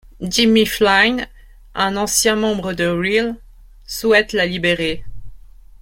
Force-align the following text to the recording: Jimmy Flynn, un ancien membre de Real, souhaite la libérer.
Jimmy 0.19 0.65
Flynn, 0.65 1.27
un 1.75 1.95
ancien 1.95 2.35
membre 2.35 2.73
de 2.73 2.87
Real, 2.87 3.35
souhaite 3.85 4.33
la 4.33 4.47
libérer. 4.47 5.05